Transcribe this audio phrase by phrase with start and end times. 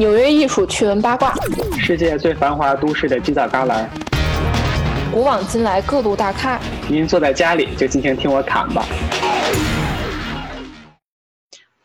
[0.00, 1.34] 纽约艺术趣闻八卦，
[1.78, 3.84] 世界最繁华都市的犄角旮旯，
[5.12, 6.58] 古往今来各路大咖。
[6.88, 8.82] 您坐在家里就尽情听我侃吧。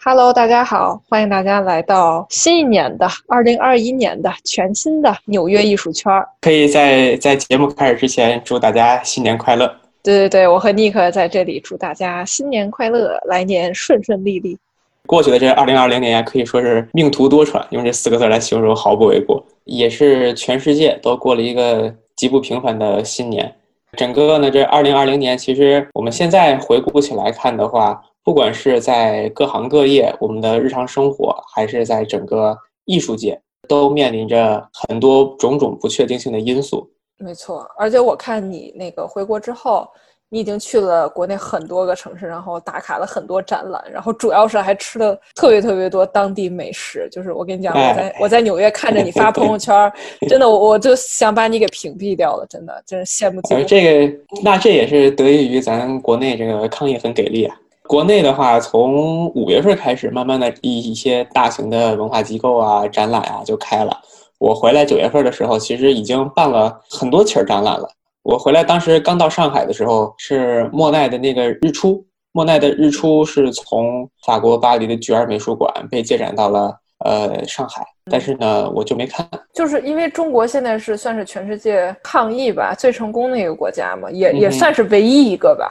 [0.01, 6.25] Hello，大家好，欢迎大家来到新一年的二零二一年的全新的纽约艺术圈儿。
[6.39, 9.67] 可以在在节目开始之前祝大家新年快乐。
[10.01, 14.57] 对对对，我和尼克在这里祝大家新年快乐，来年顺顺利利。
[15.05, 19.43] 过去的这二零二零年可以说是命途多舛，用这四个字来形容毫不为过。
[19.63, 23.55] 也是全世界都过了一个极不平凡的新年。
[23.97, 36.89] 整个呢，这二零二零年，其实我们现在回顾起来看的话，不管是在各行各业，我们的日常生活，还是在整个艺术界，都面临着很多种种不确定性的因素。
[37.17, 39.87] 没错，而且我看你那个回国之后，
[40.29, 47.07] 你已经去了国内很多个城市，然后打卡了很多展览，然后主要是还吃了特别特别多当地美食。
[47.11, 49.91] 就是我跟你讲，我在我在纽约看着你发朋友圈，
[50.27, 53.63] 真的我我就想把你给屏蔽掉了，真的真是羡慕嫉妒。
[53.65, 57.55] 这个那这也是得益于咱国内这个抗疫很给力啊。
[57.87, 63.95] 国内的话，从五月份开始，慢慢的一一些大型的文化机构啊、展览啊就开了。
[64.39, 67.87] 我回来九月份的时候，其实已经办了很多起儿展览了。
[68.25, 72.03] 我回来当时刚到上海的时候，是莫奈的那个日出。
[72.31, 79.25] 莫奈的日出是从法国巴黎的菊儿美术馆被借展到了呃上海，但是呢，我就没看。
[79.53, 85.69] 就是因为中国现在是算是全世界抗疫吧最成功的一个国家嘛，也也算是唯一一个吧。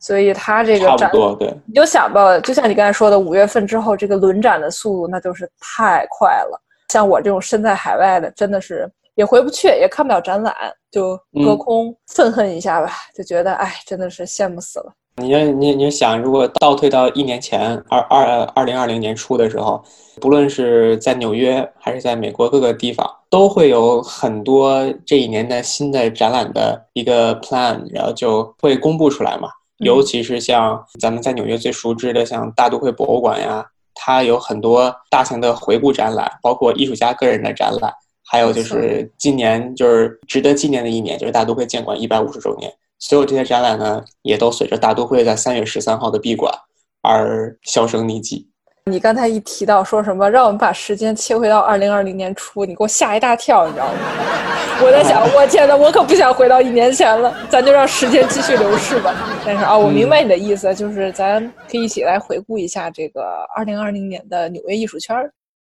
[0.00, 6.58] 所以它这个差不多对，你就想吧，就像你刚才说的，五月份之后这个轮展的速度那就是太快了。
[6.88, 10.54] 像我这种身在海外的，真的是也回不去，也看不了展览，
[10.90, 14.90] 就隔空愤恨一下吧，嗯、就觉得哎，真的是羡慕死了。
[15.16, 19.84] 你你你想，如果倒退到一年前，二二二零二零年初的时候，
[20.22, 29.50] 不论是在纽约还是在美国各个地方，都会有很多这一年的新的展览的一个 plan，然后就会公布出来嘛。
[29.80, 37.92] 尤其是像咱们在纽约最熟知的，像大都会博物馆呀，它有很多大型的回顾展览，包括艺术家个人的展览，
[38.30, 42.72] 还有就是今年就是值得纪念的一年，就是大都会建馆一百五十周年。
[43.00, 46.54] 所有这些展览呢，也都随着大都会在三月十三号的闭馆
[47.02, 48.46] 而销声匿迹。
[48.84, 53.98] 你刚才一提到说什么，让我们把时间切回到二零二零年初，你给我吓一大跳，你知道吗？
[54.82, 59.12] 我在想，我天呐，我可不想回到一年前了，咱就让时间继续流逝吧。
[59.44, 63.22] 但是啊，我明白你的意思，就是咱可以一起来回顾一下这个
[63.56, 65.16] 二零二零年的纽约艺术圈，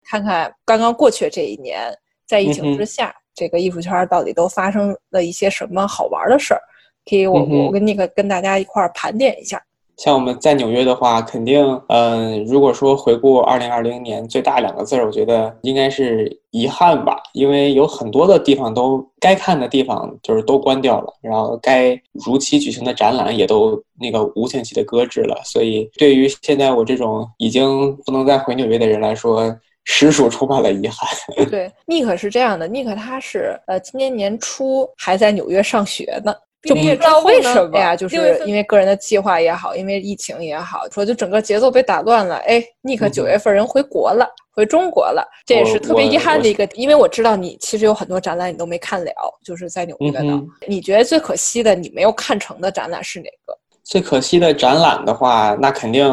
[0.05, 1.91] 看看刚刚过去这一年，
[2.29, 6.61] 在疫情之下，嗯、这个艺术圈到底都发生了一些什么好玩的事儿。
[7.09, 9.59] 可以我，我我跟那个跟大家一块儿盘点一下。
[9.97, 29.53] 像我们在纽约的话，肯定，嗯、呃，如果说回顾二零二零年，最大两个字儿，我觉得应该是遗憾吧，因为有很多的地方都该看的地方就是都关掉了，然后该如期举行的展览也都那个无限期的搁置了，所以对于现在我这种已经不能再回纽约的人来说，
[29.85, 31.09] 实属充满了遗憾。
[31.49, 36.33] 对，尼克是这样的，尼克他是呃今年年初还在纽约上学呢。
[36.63, 42.35] 就不知道为什么呀，就是因为个人的计划也好，因为疫情也好，说就整个节奏被打乱了。
[42.39, 46.67] 哎，尼克九月份人回国了，回中国了，这也是特别遗憾的一个。
[46.73, 49.09] 因为我知道你其实有很多展览你都没看了，
[49.41, 50.19] 就是在纽约的。
[50.19, 53.57] 嗯、你觉得最可惜的你没有看成的展览是哪个？
[53.85, 56.05] 最可惜的展览的话，那肯定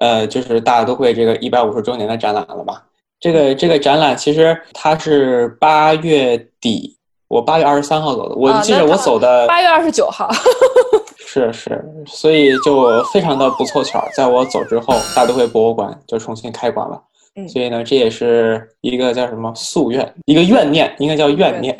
[0.00, 2.84] 呃就是大家都会这个一百五十周年的展览了吧？
[3.24, 6.94] 这个这个展览其实它是八月底。
[7.26, 10.30] 我八月二十三号走的，我记得我走的八月二十九号，
[11.16, 17.02] 是是，所以就非常的不凑巧，在我走之后，大都会博物馆就重新开馆了。
[17.34, 21.76] 嗯，所以呢，这也是一个叫什么夙愿，一个怨念，应该叫怨念。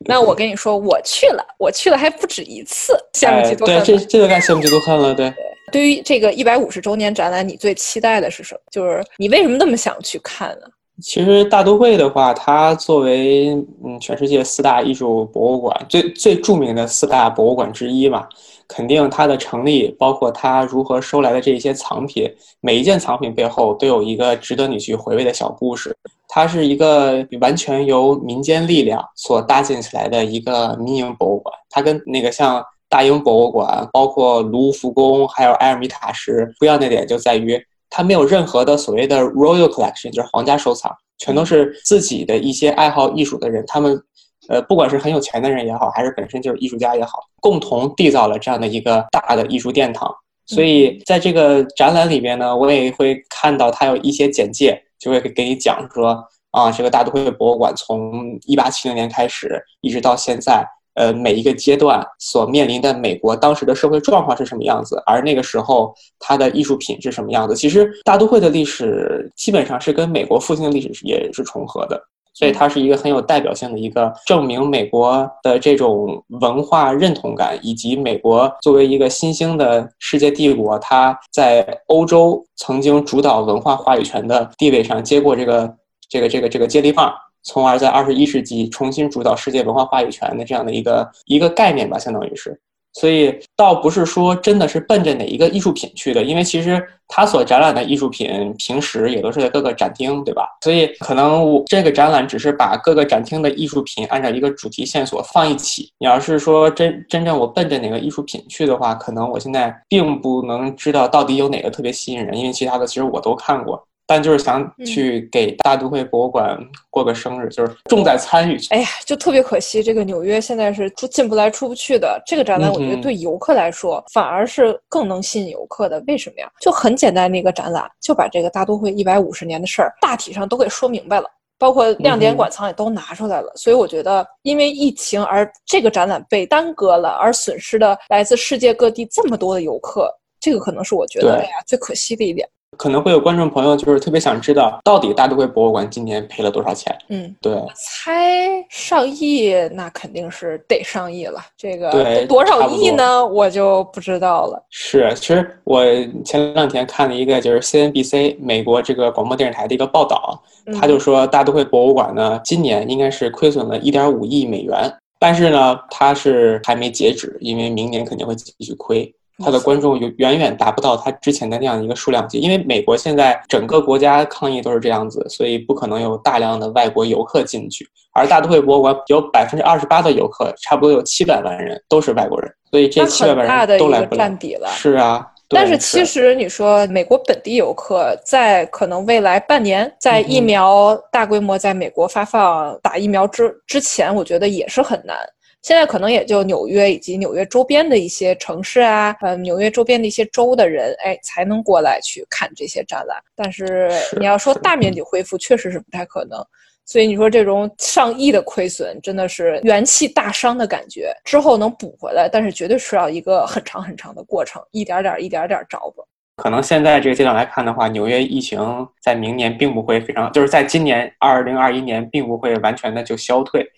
[0.00, 3.66] 那我跟你说，我去了，我去了还不止一次，羡慕嫉妒恨。
[3.66, 5.14] 对，这这就该羡慕嫉妒恨了。
[5.14, 5.32] 对，
[5.70, 8.60] 对于这个一百五十周年展览，你最期待的是什么？
[8.72, 10.66] 就是你为什么那么想去看呢？
[11.00, 13.50] 其实大都会的话，它作为
[13.84, 18.26] 嗯全世界四大艺术博物馆最最著名的四大博物馆之一嘛，
[18.66, 22.28] 肯定它的成立，包括它如何收来的这一些藏品，
[22.60, 25.96] 每一件藏品背后都有一个值得你去回味的小故事。
[26.26, 31.54] 它是一个完全由民间力量所搭建起来的一个民营博物馆。
[31.70, 37.56] 它跟那个像大英博物馆，包括卢浮宫，还有埃尔米塔什不一样的点就在于。
[37.90, 44.00] 它没有任何的所谓的 royal collection，就是皇家收藏，全都是自己的一些爱好艺术的人，他们，
[44.48, 50.14] 呃，不管是很有钱的人也好，还是本身就是艺术家也好，共同缔造了这样的一个大的艺术殿堂。
[50.46, 60.66] 所以在这个展览里边呢，我也会看到它有一些简介，就会给你讲说，啊，这个大都会博物馆从一八七零年开始，一直到现在，
[60.98, 67.54] 呃，每一个阶段所面临的美国当时的社会状况是什么样子，而那个时候它的艺术品是什么样子。
[67.54, 71.98] 其实大都会的历史基本上是跟美国复兴的历史也是重合的。
[72.34, 85.74] 所以它是一个很有代表性的一个证明美国的这种文化认同感，以及美国作为一个新兴的世界帝国，它在欧洲曾经主导文化话语权的地位上接过这个
[86.08, 87.12] 这个这个这个接力棒，
[87.48, 92.60] 从而在二十一世纪重新主导世界文化话语权的这样的一个一个概念吧，相当于是。
[92.94, 100.48] 所以倒不是说真的是奔着哪一个艺术品去的，因为其实他所展览的艺术品平时也都是在各个展厅，对吧？
[100.62, 105.88] 所以可能我这个展览只是把各个展厅的艺术品按照一个主题线索放一起。
[105.98, 113.80] 你要是说真真正我奔着哪个艺术品去的话，可能我现在并不能知道到底有哪个特别吸引人，因为其他的其实我都看过。
[114.08, 116.58] 但就是想去给大都会博物馆
[116.88, 118.58] 过个生日，就是重在参与。
[118.70, 122.18] 哎呀，就特别可惜，这个纽约现在是出进不来出不去的。
[122.24, 126.02] 这个展览，我觉得对游客来说反而是更能吸引游客的。
[126.06, 126.50] 为什么呀？
[126.58, 131.26] 就很简单的一个展览，就把这个大都会一百五十年的事儿大体上都给说明白了，
[131.58, 133.52] 包括亮点馆藏也都拿出来了。
[133.56, 140.10] 所以我觉得，因为疫情而这个展览被耽搁了，而损失的来自世界各地这么多的游客，
[140.40, 142.48] 这个可能是我觉得哎呀最可惜的一点。
[142.78, 146.96] 可能会有观众朋友就是特别想知道，到底大都会博物馆今年赔了多少钱？
[147.08, 151.40] 嗯，对，猜上亿，那肯定是得上亿了。
[151.56, 153.26] 这个对多少亿呢？
[153.26, 154.64] 我就不知道了。
[154.70, 155.84] 是，其实我
[156.24, 160.40] 前两天看了一个就是 CNBC 美国这个广播电视台的一个报道，
[160.80, 169.12] 他就说大都会博物馆呢今年应该是亏损了一点五亿美元，但是呢它是还没截止，因为明年肯定会继续亏。
[169.44, 177.88] 它的观众有远远达不到它之前的那样一个数量级，因为美国现在整个国家抗疫都是这样子，所以不可能有大量的外国游客进去。
[178.14, 184.18] 而大都会博物馆有百分之二十八的游客，差不多有七百万人都是外国人，所以这七百万人都来不了。
[184.18, 184.68] 占比了。
[184.70, 195.16] 是啊，但是其实你说美国本地游客在可能未来半年，在疫苗大规模在美国发放打疫苗之之前，我觉得也是很难。
[195.62, 203.18] 现在可能也就纽约以及纽约周边的一些城市啊，呃，纽约周边的一些州的人，哎，才能过来去看这些展览。
[203.34, 206.38] 但是你要说大面积恢复，确实是不太可能。
[206.86, 211.12] 所以你说这种上亿的亏损，真的是元气大伤的感觉。
[211.24, 216.02] 之后能补回来，但是绝对需要一个很长很长的过程，一点点、一点点找补。
[216.36, 218.58] 可能现在这个阶段来看的话，纽约疫情
[219.02, 223.68] 在明年并不会非常，就是在今年二零二一年并不会完全的就消退。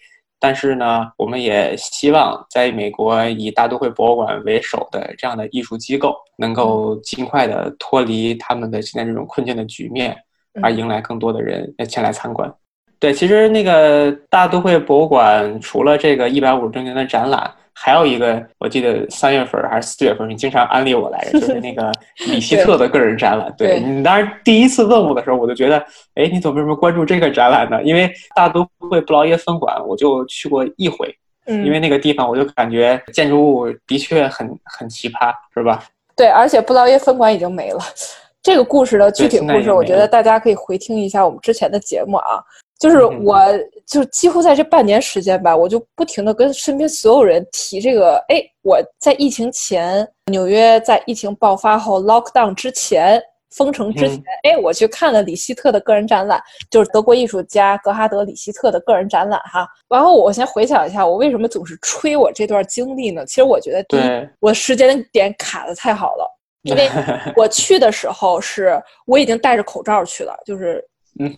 [0.41, 10.17] 但是呢，我们也希望在美国以大都会博物馆为首的这样的艺术机构，能够尽快的脱离他们的现在这种困境的局面，
[10.63, 12.53] 而迎来更多的人前来参观。
[12.99, 17.49] 对，其实那个大都会博物馆除了这个一百五十周年的展览。
[17.83, 21.91] 还有一个，我记得三月份还是四月份，你经常安利我来着，就是那个
[22.29, 23.51] 李希特的个人展览。
[23.57, 25.79] 对你当时第一次问我的时候，我就觉得，
[26.15, 27.83] 哎，你怎么为什么关注这个展览呢？
[27.83, 31.17] 因为大都会布劳耶分馆，我就去过一回，
[31.47, 35.83] 因为那个地方我就感觉建筑物的确很很奇葩，是吧？
[36.15, 37.81] 对，而且布劳耶分馆已经没了。
[38.43, 42.45] 这个故事的具体故事，我觉得大家可以回听一下我们之前的节目啊。
[42.81, 43.39] 就是我，
[43.87, 48.17] 就几乎在这半年时间吧，我就不停的跟身边所有人提这个。
[48.29, 59.69] 哎，我在疫情前，纽约在疫情爆发后 lock down 之前，封城之前，哎，我去看了李希特的个人展览，就是德国艺术家格哈德·李希特的个人展览哈。
[59.87, 63.27] 然后我先回想一下，我为什么总是吹我这段经历呢？
[63.27, 66.27] 其实我觉得，第一，我时间点卡的太好了，
[66.63, 66.89] 因为
[67.37, 70.83] 我去的时候是我已经戴着口罩去了，就是。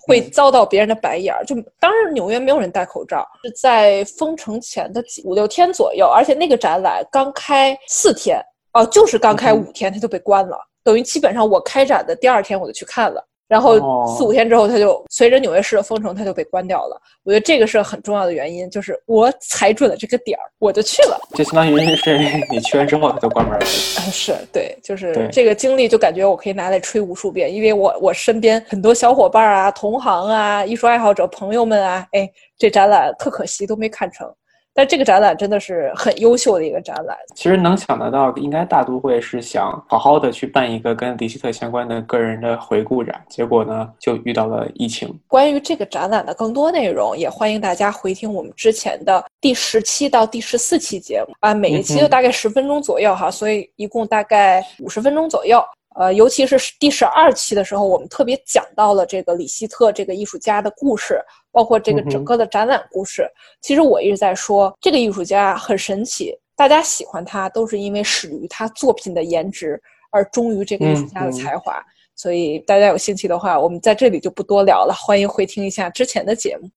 [0.06, 1.44] 会遭到别人的白眼儿。
[1.44, 8.40] 就当时纽约没有人戴口罩，是在封城前的五六天左右，而且那个展览刚开四天，
[8.72, 10.56] 哦，就是刚开五天，它就被关了。
[10.84, 13.24] 等于基本上我开展的第二天我就去看了。
[13.52, 16.98] 然后四五天之后，它就随着纽约市的封城，它就被关掉了。
[17.22, 21.20] 我觉得这个是很重要的原因，就是我踩准了这个点儿，我就去了。
[21.34, 22.18] 就相当于是
[22.50, 23.66] 你去完之后，它就关门了。
[23.66, 34.26] 是对，就是这个经历，就感觉我可以拿来吹无数遍，因为我我身边很多小伙伴啊、同行啊、艺术爱好者朋友们啊，哎，这展览特可惜都没看成。
[34.74, 37.16] 但这个展览真的是很优秀的一个展览。
[37.34, 45.14] 其实能想得到，应该大都会是想好好的去办一个跟迪希特相关的个人的回顾展，结果呢就遇到了疫情。
[45.28, 55.62] 关于这个展览的更多内容，也欢迎大家回听我们之前的第十期到第十四期节目啊，每一期都大概十分钟左右哈，所以一共大概五十分钟左右。
[55.94, 61.20] 呃，尤其是第十二期的时候，我们特别讲到了这个李希特这个艺术家的故事，
[61.50, 63.28] 包括这个整个的展览故事。
[63.60, 69.80] 其实我一直在说，这个艺术家很神奇，大家喜欢他都是因为始于他作品的颜值，
[70.10, 71.82] 而忠于这个艺术家的才华。
[72.14, 76.70] 所以大家有兴趣的话，我们在这里就不多聊了，欢迎回听一下之前的节目。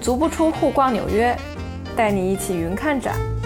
[0.00, 1.36] 足不出户逛纽约，
[1.94, 3.37] 带你一起云看展。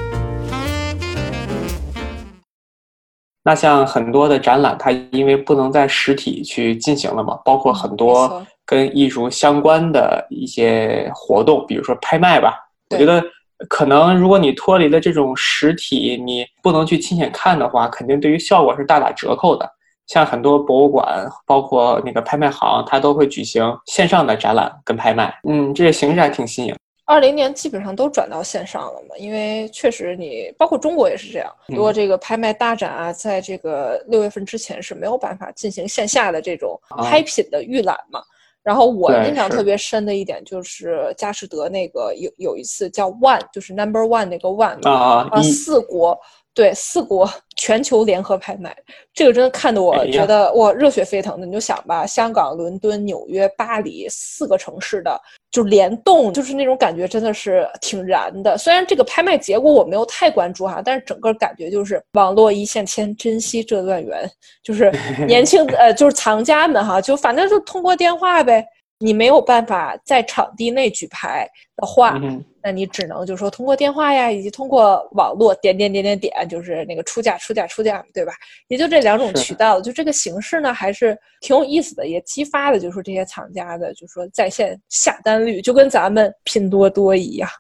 [3.45, 12.55] 那像很多的展览，它因为不能在实体去进行了嘛，包括很多跟艺术相关的一些活动，比如说拍卖吧。
[12.91, 13.23] 我觉得
[13.69, 19.69] 可能如果你脱离了这种实体，你不能去亲眼看的话，肯定对于效果是大打折扣的。
[20.07, 25.33] 像很多博物馆，包括那个拍卖行，它都会举行线上的展览跟拍卖。
[25.49, 26.77] 嗯，这个形式还挺新颖。
[27.04, 38.23] 二零年基本上都转到线上了嘛，因为确实你包括中国也是这样，如果这个拍卖大展啊，在这个六月份之前是没有办法进行线下的这种拍品的预览嘛。
[38.62, 46.18] 然后我印象特别深的一点就是佳士得那个有有一次叫 One，就是 Number One 那个 One 啊，四国。
[46.54, 48.76] 对四国全球联合拍卖，
[49.14, 51.47] 这个真的看得我觉得哇热血沸腾的。
[51.47, 55.18] 你就想吧，香港、伦敦、纽约、巴黎四个城市的
[55.52, 58.56] 就联动，就是那种感觉真的是挺燃的。
[58.59, 64.28] 虽然这个拍卖结果我没有太关注哈，但是整个感觉就是网络一线牵，珍惜这段缘，
[64.64, 64.90] 就是
[65.28, 68.66] 年轻呃就是藏家们哈，就反正就通过电话呗。
[69.02, 72.21] 你没有办法在场地内举牌的话。
[72.64, 78.32] 那你只能就是说通过电话呀，以及通过网络点点点点点，就是那个出价出价出价，对吧？
[78.68, 79.80] 也就这两种渠道。
[79.80, 87.50] 就这个形式呢，还是挺有意思的，也激发了就是这些厂家的，就是说在线下单率，就跟咱们拼多多一样。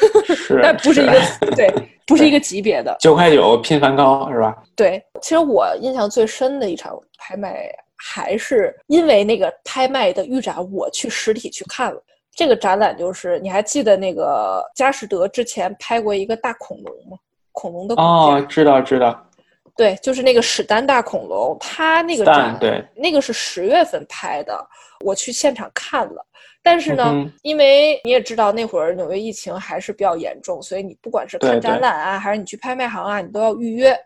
[0.62, 1.20] 但不是一个
[1.54, 1.70] 对，
[2.06, 2.96] 不是一个级别的。
[2.98, 4.56] 九块九拼梵高是吧？
[4.74, 12.02] 对，其实我印象最深的一场拍卖，还是因为那个拍卖的预展，我去实体去看了。
[12.34, 17.16] 这个展览就是，你还记得那个佳士得之前拍过一个大恐龙吗？
[17.52, 19.26] 恐龙的哦，知道知道，
[19.74, 24.54] 对，就是那个史丹大恐龙，它那个展对，那个是十月份拍的，
[25.02, 26.22] 我去现场看了，
[26.62, 33.98] 但是呢，因为你也知道那会儿纽约疫情还是比较严重，所以你不管是看展览啊，还是你去拍卖行啊，你都要预约，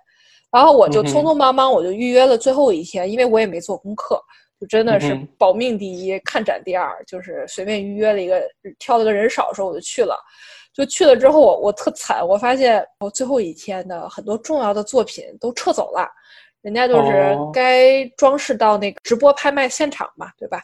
[0.51, 4.21] 然后我就匆匆忙忙我就预约了最后一天，因为我也没做功课。
[4.61, 8.43] 就真的是保命第一，看展第二，就是随便预约了一个，
[8.79, 10.15] 挑了个人少的时候我就去了。
[10.75, 16.07] 就去了之后，我我特惨，我发现我最后一天的很多重要的作品都撤走了，
[16.61, 20.63] 人家就是该装饰到那个直播拍卖现场嘛，对吧？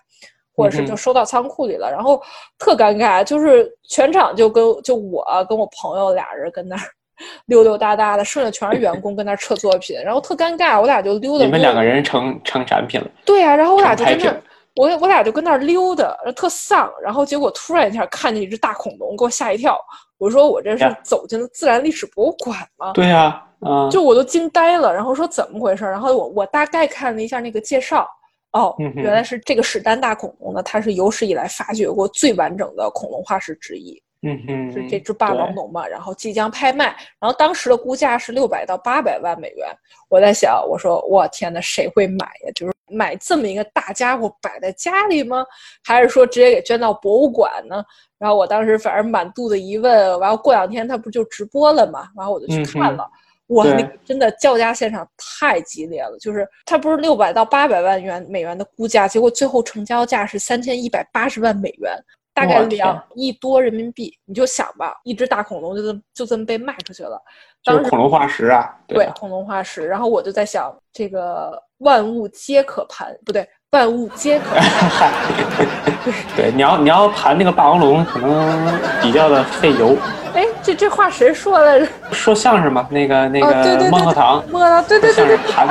[0.55, 2.23] 或者是就收到仓库里了，然后
[2.59, 6.83] 特尴尬，就是全场就跟就我跟我朋友俩人跟那儿。
[7.47, 11.45] 溜溜达达的，剩下全是员工跟那撤作品，然后特尴尬，我俩就溜达。
[11.45, 13.11] 你们两个人成成展品了。
[13.25, 14.35] 对呀，然后我俩就跟那，
[14.75, 16.93] 我我俩就跟那溜达，特丧。
[17.03, 19.79] 然后结果突然一下看见一只大恐龙，给我吓一跳。
[20.19, 22.93] 我说我这是走进了自然历史博物馆吗？
[22.93, 24.93] 对呀，嗯，就我都惊呆了。
[24.93, 25.85] 然后说怎么回事？
[25.85, 28.09] 然后我我大概看了一下那个介绍，
[28.53, 34.03] 哦，原来是这个史丹大恐龙呢，它是有史以来发掘过最完整的恐龙化石之一。
[34.27, 35.87] 嗯嗯，是这只霸王龙嘛？
[35.87, 36.87] 然后即将拍卖，
[37.21, 39.69] 然后当时的估价是六百到八百万美元。
[40.09, 42.53] 我在想，我说我天呐，谁会买呀？
[42.55, 45.45] 就是买这么一个大家伙摆在家里吗？
[45.85, 47.85] 还是说直接给捐到博物馆呢？
[48.19, 50.19] 然后我当时反正满肚子疑问。
[50.21, 52.09] 然后过两天他不就直播了嘛？
[52.17, 53.09] 然后我就去看了，
[53.49, 56.17] 哇，那真的叫价现场太激烈了。
[56.19, 61.93] 就是他不是六百到八百万元美元的估价，结果最后成交价是三千一百八十万美元。
[62.37, 67.19] 大概两亿多人民币，你就想吧，一只大恐龙就这么就这么被卖出去了。
[67.63, 69.87] 就是恐龙化石啊，对，恐龙化石。
[69.87, 73.49] 然后我就在想，这个万物皆可盘，不对。
[73.71, 75.13] 万物皆可盘。
[76.37, 79.97] 对，你要你要盘那个霸王龙，可能比较的费油。
[80.35, 81.89] 哎，这这话谁说来着？
[82.13, 85.67] 说相声嘛，那个那个孟鹤堂，孟鹤堂，对对对对，盘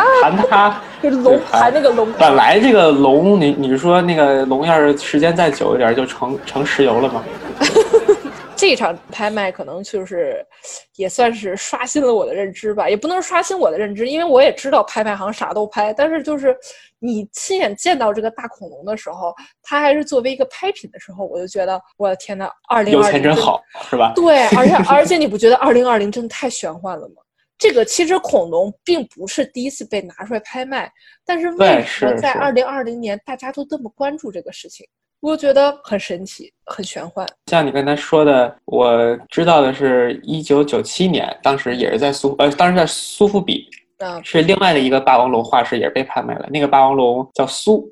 [0.50, 0.75] 盘
[1.09, 2.12] 它，龙盘那个龙。
[2.13, 7.24] 本来这个龙，你你是说那个龙要是时间再久一点，就成成石油了吗？
[8.57, 10.38] 这场拍卖可能就是
[10.95, 16.55] 也算是刷新了我的认知吧，也不能刷新我的认知，因为我也知道拍卖行啥都拍，但是就是
[17.00, 24.13] 你亲眼见到这个大恐龙的时候，它还是作为一个拍品的时候，我就觉得我的天呐，二零有钱真好，是吧？
[24.15, 27.15] 对，而且 而且你不觉得二零二零真的太玄幻了吗？
[27.57, 30.91] 这个其实恐龙并不是第一次被拿出来拍卖，
[31.25, 34.85] 但是为什么在二零二零年大家都这么关注这个事情？
[35.21, 37.25] 我觉得很神奇，很玄幻。
[37.47, 46.47] 像你刚才说的，我知道的是，一九九七年，当时也是在苏呃，当时在苏富比嗯，是另外的一个霸王龙化石也是被拍卖了。
[46.51, 47.91] 那个霸王龙叫苏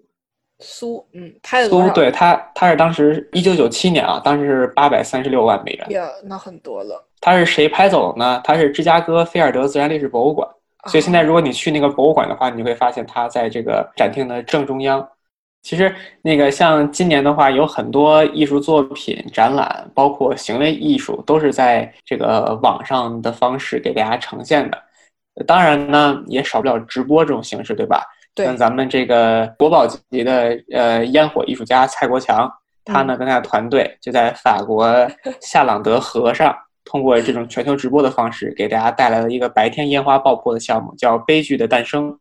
[0.59, 5.89] 苏，嗯，拍的苏，对他他是当时一九九七年啊，当时是八百三十六万美元。
[5.91, 7.07] 呀，那很多了。
[7.25, 8.41] 他是谁拍走的呢？
[8.43, 10.45] 他是芝加哥菲尔德自然历史博物馆。
[10.87, 15.07] 所以现在如果你去那个博物馆的话，你会发现它在这个展厅的正中央。
[15.61, 24.77] 其实那个像今年的话，有很多艺术作品展览，包括行为艺术，都是在这个网上的方式给大家呈现的。
[25.47, 28.03] 当然呢，也少不了直播这种形式，对吧？
[28.35, 32.51] 对像咱们这个国宝级的呃烟火艺术家蔡国强，
[32.83, 34.85] 他呢跟他的团队就在法国
[35.39, 36.53] 夏朗德河上。
[36.85, 42.11] 通过这种全球直播的方式，给大家带来了一个白天烟花爆破的项目，叫《悲剧的诞生》。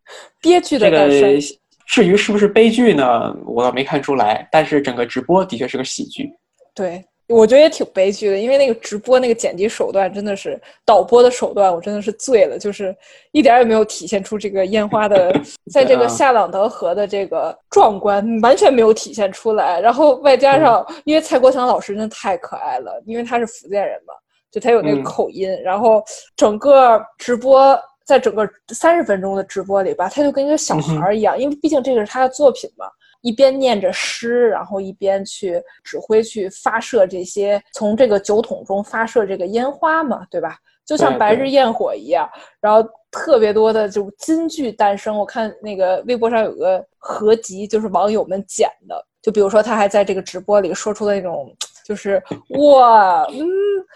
[0.40, 1.20] 悲剧的诞生。
[1.20, 1.40] 这个
[1.86, 3.36] 至于是不是悲剧呢？
[3.44, 4.48] 我倒没看出来。
[4.50, 6.30] 但是整个直播的确是个喜剧。
[6.74, 12.96] 对，我觉得也挺悲剧的，因为那个直播那个剪辑手段真的是导播的手段，我真的是醉了，就是
[13.32, 15.34] 一点也没有体现出这个烟花的，
[15.70, 19.80] 在这个夏朗德河的这个壮观，完全没有体现出来。
[19.80, 24.14] 然后外加上，因为蔡国强老师真的太可爱了，因为他是福建人嘛。
[24.52, 26.04] 就他有那个口音，然后
[26.36, 32.84] 整个直播在整个三十分钟的直播里吧，他就跟一个小孩一样，因为毕竟这个是他的作品嘛，
[33.22, 40.58] 一边念着诗，然后一边去指挥去发射这些从这个酒桶中发射这个烟花嘛，对吧？
[40.84, 42.28] 就像白日焰火一样，
[42.60, 45.16] 然后特别多的就金句诞生。
[45.16, 51.56] 我看那个微博上有个合集，就是网友们剪的，就比如说他还在这个直播里说出了那种。
[51.84, 53.46] 就是哇，嗯，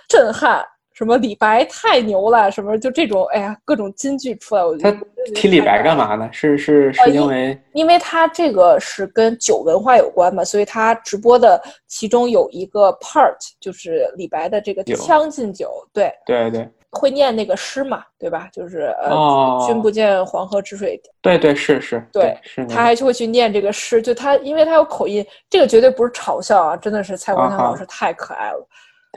[0.09, 0.65] 震撼！
[0.93, 4.65] 什么李白太牛了，什么就这种，哎呀，各种金句出来。
[4.65, 4.97] 我觉得
[5.35, 6.27] 提李白干嘛呢？
[6.33, 18.49] 是是是因为因为他这个是跟酒文化有关嘛，所以他直播的其中有一个 part 就是李白的这个《将进酒》，对对对，会念那个诗嘛，对吧？
[18.53, 21.01] 就是呃，君不见黄河之水。
[21.21, 28.69] 对对是是，对是，他还会去念这个诗，就他因为他有口音，这个绝对不是嘲笑啊，真的是蔡国强老师太可爱了。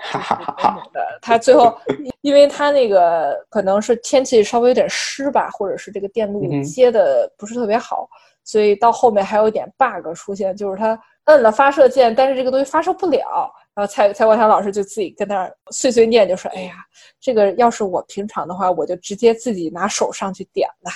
[0.02, 1.78] 哈哈哈哈的，他最后，
[2.22, 8.08] 因为他那个可能是天气稍微有点湿吧，或者是这个电路接的不是特别好，
[8.46, 10.98] 所以到后面还有一点 bug 出现，就是他
[11.30, 13.52] 摁了发射键，但是这个东西发射不了。
[13.76, 16.74] 然后蔡蔡国强老师就自己跟那儿碎碎念，就说：“哎呀，
[17.22, 20.92] 这个要是我平常的话，我就直接自己拿手上去点了。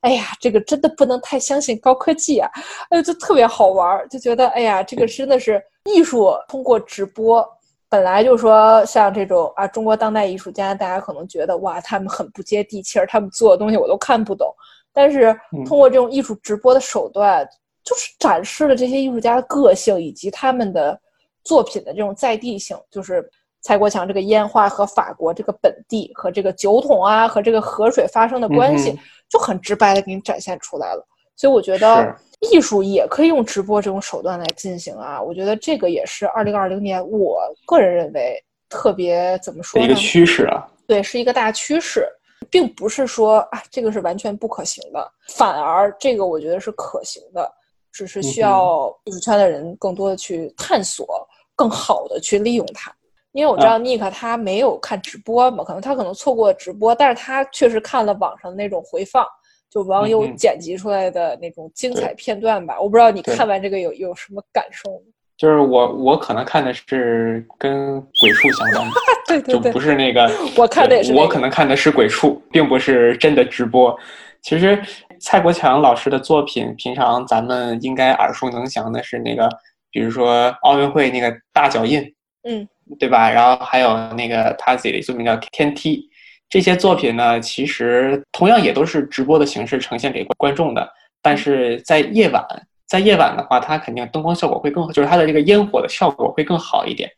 [0.00, 2.50] 哎呀，这个真的不能太相信高科技啊！
[2.90, 7.46] 哎，就特别好玩，就觉得哎呀，这个真的是艺术通过直播。”
[7.88, 14.52] 本来就说像这种啊，中国当代艺术家，大家可能觉得哇，他们很不接地气儿，他们做的东西我都看不懂。
[14.92, 15.32] 但是
[15.64, 17.48] 通过这种艺术直播的手段，
[17.86, 21.00] 就是展示了这些艺术家的个性以及他们的
[21.42, 22.76] 作品的这种在地性。
[22.90, 23.26] 就是
[23.62, 28.98] 蔡国强这个烟花和法国这个本地和这个酒桶啊和这个河水发生的关系，
[29.30, 31.02] 就很直白的给你展现出来了。
[31.34, 32.14] 所以我觉得。
[32.52, 42.06] 艺术也可以用直播这种手段来进行啊，我觉得这个也是二零二零年我个人认为特别怎么说一个趋势啊，对，是一个大趋势，
[42.50, 47.50] 并不是说啊这个是完全不可行的，反而这个我觉得是可行的，
[47.96, 51.06] 只是需要艺术圈的人更多的去探索，
[51.54, 52.94] 更好的去利用它。
[53.32, 59.24] 因为我知道 Nick 他没有看直播嘛，可能他可能错过直播，但是他确实看了网上的那种回放。
[59.70, 64.90] 就网友剪辑出来的那种精彩片段吧，我不知道你看完这个有有什么感受
[65.36, 68.92] 就是我我可能看的是跟鬼畜相关的，
[69.26, 73.94] 对对对，就不是那个我看的也是，我可能看的是鬼畜，并不是真的直播。
[74.40, 74.80] 其实
[75.20, 79.48] 蔡国强老师的作品，平常咱们应该耳熟能详的是那个，
[79.90, 82.02] 比如说奥运会那个大脚印，
[82.44, 83.30] 嗯，对吧？
[83.30, 86.08] 然后还有那个他自己的作品叫天梯。
[86.48, 90.88] 这些作品呢，其实同样也都是直播的形式呈现给观众的，
[91.20, 92.44] 但是在夜晚，
[92.86, 97.10] 在夜晚的话，它肯定灯光效果会更好，就是它的这个烟火的效果会更好一点，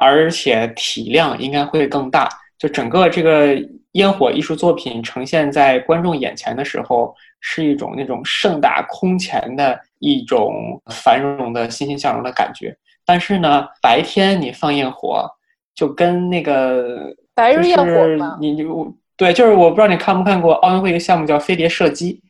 [0.00, 2.28] 而且体量应该会更大。
[2.56, 3.56] 就整个这个
[3.92, 12.76] 烟火艺术作品呈现在观众眼前的时候，是一种那种盛大空前的一种繁荣的欣欣向荣的感觉。
[13.04, 15.28] 但是呢，白天你放焰火，
[15.74, 17.14] 就跟那个。
[17.34, 18.36] 白日焰火吗？
[18.38, 22.20] 你就对，就是我不知道你看没看过奥运会一个项目叫飞碟射击，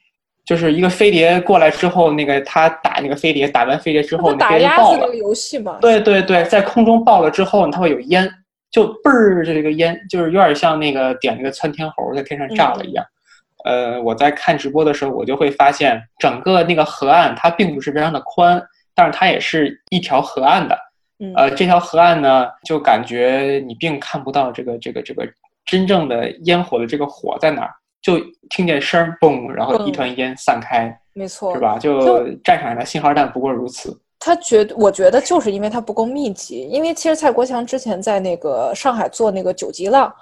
[0.45, 5.79] 就是一个飞碟过来之后，那个他打那个飞碟，打完飞碟之后，打鸭子那个游戏嘛。
[5.81, 8.33] 对对对，在空中爆了之后，它会有烟，
[8.73, 13.05] 就嘣儿，就这个烟，就是有点像那个点那个窜天猴在天上炸了一样。
[13.65, 18.61] 呃，我在看直播的时候，我就会发现整个那个河岸它并不是非常的宽，
[18.95, 20.77] 但是它也是一条河岸的。
[21.37, 25.25] 呃，这条河岸呢，就感觉你并看不到这个这个这个
[25.65, 28.19] 真正的烟火的这个火在哪儿，就
[28.51, 31.79] 听见声儿嘣，然后一团烟散开，没错，是吧？
[31.79, 33.97] 就战场上的信号弹不过如此。
[34.25, 40.15] 他觉，我觉得就是因为它不够密集，因为其实蔡国强之前在那个上海做那个九级浪，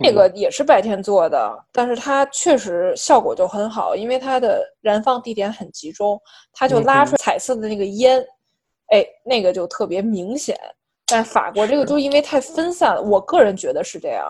[0.00, 6.16] 那个也是白天做的，但是它确实效果就很好，因为它的燃放地点很集中，
[6.52, 8.24] 它就拉出彩色的那个烟，
[8.92, 10.56] 哎，那个就特别明显。
[11.04, 14.24] 但法国这个就因为太分散了，我个人觉得是这样。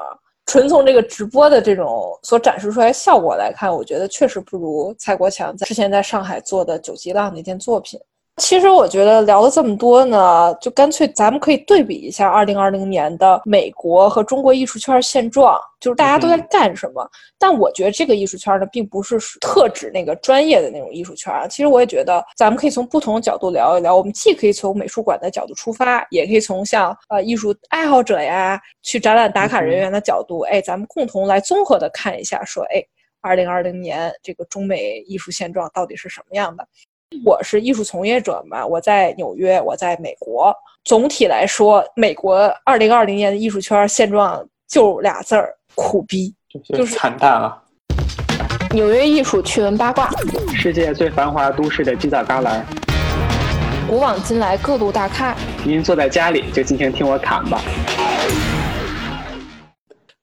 [0.47, 8.01] 纯从这个直播的这种所展示出来效果来看，我觉得确实不如蔡国强在之前在上海做的九级浪那件作品。
[8.39, 17.07] 其实我觉得聊了这么多呢，就干脆咱们可以对比一下二零二零年的美国和中国艺术圈现状，就是大家都在干什么。
[17.39, 21.35] 但我觉得这个艺术圈呢，并不是特指那个专业的那种艺术圈。
[21.51, 23.97] 其实我也觉得，咱们可以从不同的角度聊一聊。
[23.97, 32.83] 我们既可以从美术馆的角度出发，也可以从像呃艺术爱好者呀、去展览打卡人员的角度，哎，咱们共同来综合的看一下，说，哎，
[33.21, 36.67] 二零二零年这个中美艺术现状到底是什么样的。
[37.25, 40.55] 我是艺术从业者嘛，我在纽约，我在美国。
[40.85, 46.35] 总体来说，美国二零二零年的艺术圈现状就俩字儿：苦逼，
[46.75, 47.63] 就是惨淡啊。
[48.71, 50.11] 纽约艺术趣闻八卦，
[50.55, 52.61] 世界最繁华都市的犄角旮旯，
[53.89, 55.35] 古往今来各路大咖。
[55.65, 57.61] 您坐在家里就尽情听我侃吧。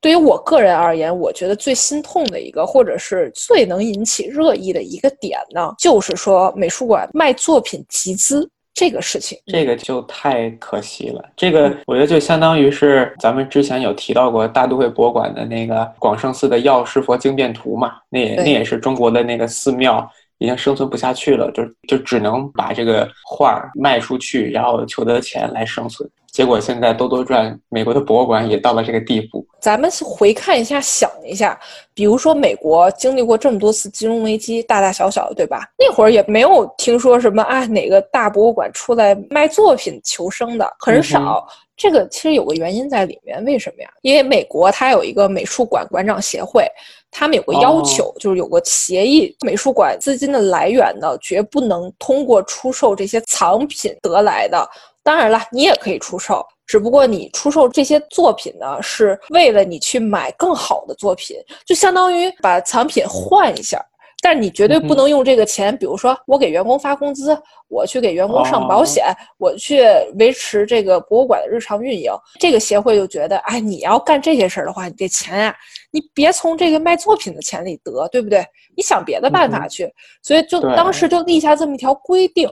[0.06, 9.36] 对于我个人而言，我觉得最心痛的一个，或者是最能引起热议的一个点呢，就是说美术馆卖作品集资这个事情。
[9.46, 11.24] 这个就太可惜了。
[11.36, 26.08] 这个我觉得就相当于是咱们之前有提到过大都会博物馆的那个广胜寺的药师佛经变图嘛，那也那也是中国的那个寺庙已经生存不下去了，就就只能把这个画卖出去，然后求得钱来生存。
[26.36, 29.42] 结果现在兜兜转，美国的博物馆也到了这个地步。
[29.58, 31.58] 咱们回看一下，想一下，
[31.94, 35.62] 比如说美国经历过这么多次金融危机，大大小小的，对吧？
[35.78, 41.48] 那会儿也没有听说什么啊，哪个大博物馆出来卖作品求生的很少。
[41.74, 43.88] 这个其实有个原因在里面，为什么呀？
[44.02, 46.66] 因为美国它有一个美术馆馆长协会，
[47.10, 54.68] 他们有个要求，就是有个协议，美术馆资金的来源呢，绝不能通过出售这些藏品得来的。
[55.06, 63.80] 当然了，你也可以出售，只不过你出售这些作品呢，是为了你去买更好的作品，就相当于把藏品换一下。
[64.20, 69.84] 但是你绝对不能用这个钱，比如说我给员工发工资，我去给员工上保险，我去
[70.18, 72.10] 维持这个博物馆的日常运营。
[72.40, 75.54] 这个协会就觉得，哎，你要干这些事儿的话，你这钱呀，
[75.92, 78.44] 你别从这个卖作品的钱里得，对不对？
[78.74, 79.88] 你想别的办法去。
[80.22, 82.50] 所以就当时就立下这么一条规定。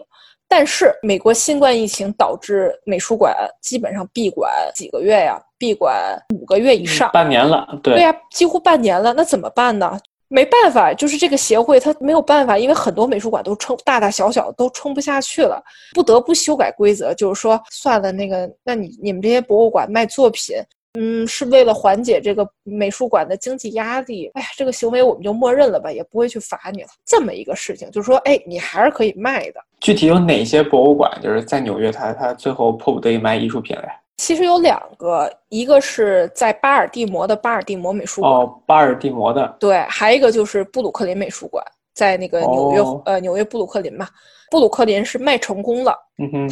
[0.48, 7.66] 但是美国新冠疫情导致美术馆基本上闭馆几个月呀，闭馆五个月以上，半年了。
[7.82, 9.12] 对对呀，几乎半年了。
[9.14, 9.98] 那怎么办呢？
[10.28, 20.56] 没办法，就是这个协会它没有办法，因为很多美术馆都撑大大小小都撑不下去了，不得不修改规则，就是说算了，那个，那你你们这些博物馆卖作品。
[20.98, 24.30] 嗯，是为了缓解这个美术馆的经济压力。
[24.34, 26.88] 哎呀，这个行为我们就默认了吧，也不会去罚你了。
[27.04, 29.60] 这么一个事情，就是说，哎，你还是可以卖的。
[29.80, 33.84] 具体有哪些博物馆，就是在纽约，它它最后迫不得已卖艺术品了？
[34.18, 38.32] 其实有两个，一个是在巴尔的摩的巴尔的摩美术馆。
[38.32, 39.56] 哦，巴尔的摩的。
[39.58, 44.08] 对，还一个就是布鲁克林美术馆，在那个纽约，呃，纽约布鲁克林嘛。
[44.50, 45.98] 布鲁克林是卖成功了，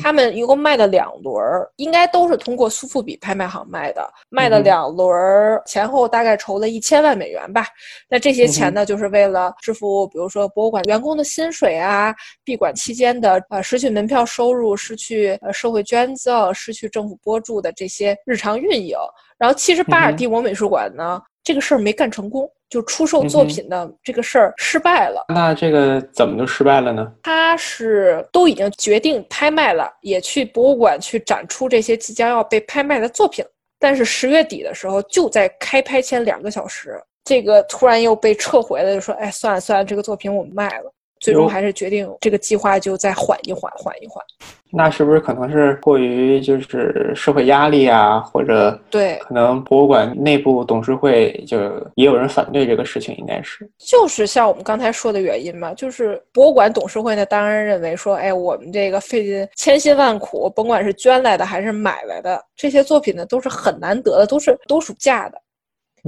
[0.02, 1.40] 他们一共卖了两轮，
[1.76, 5.14] 应该都是通过苏富比拍卖行卖的，卖了两轮，
[5.66, 7.66] 前后大概筹了一千万美元吧。
[8.08, 18.96] 那这些钱呢，就是为了支付，比如说博物馆员工的薪水啊，闭馆期间的呃失去门票收入、失去呃社会捐赠、失去政府拨助的这些日常运营。
[19.38, 22.50] 然后，其实巴尔的摩美术馆呢，这个事儿没干成功。
[22.72, 27.12] 就出售作品的这个事儿失败了，那这个怎么就失败了呢？
[27.22, 33.44] 他是都已经决定拍卖了，也去博物馆去展出这些即将要被拍卖的作品，
[33.78, 40.90] 但是十月底的时候，就在开拍前两个小时，这个突然又被撤回了，就说：“哎，算了算了，这个作品我们卖了。”
[41.22, 44.22] 最终还是决定这个计划就再缓一缓，缓一缓。
[44.74, 51.58] 那是不是可能是过于就是社会压力啊，或者对，可能博物馆内部董事会就
[51.94, 65.38] 也有人反对这个事情，应该是就是像我们刚才说的原因嘛，就是博物馆董事会呢，当然认为说，哎，我们这个费尽千辛万苦，甭管是捐来的还是买来的这些作品呢，都是很难得的，都是都属价的。